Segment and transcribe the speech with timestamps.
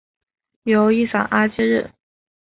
[0.63, 1.93] 由伊桑阿接任。